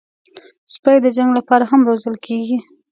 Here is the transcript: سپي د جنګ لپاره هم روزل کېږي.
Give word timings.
سپي 0.73 0.95
د 1.01 1.07
جنګ 1.17 1.31
لپاره 1.39 1.63
هم 1.71 1.81
روزل 1.89 2.15
کېږي. 2.25 2.57